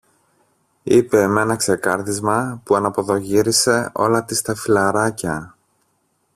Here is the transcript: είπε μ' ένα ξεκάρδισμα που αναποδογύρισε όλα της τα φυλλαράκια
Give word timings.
είπε 0.83 1.27
μ' 1.27 1.37
ένα 1.37 1.55
ξεκάρδισμα 1.55 2.61
που 2.65 2.75
αναποδογύρισε 2.75 3.91
όλα 3.93 4.25
της 4.25 4.41
τα 4.41 4.55
φυλλαράκια 4.55 5.55